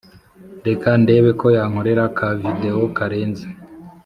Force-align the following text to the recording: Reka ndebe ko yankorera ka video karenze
Reka 0.67 0.89
ndebe 1.01 1.29
ko 1.39 1.47
yankorera 1.57 2.03
ka 2.17 2.27
video 2.41 2.77
karenze 2.97 3.45